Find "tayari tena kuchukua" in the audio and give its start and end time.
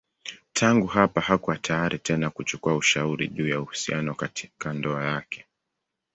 1.57-2.75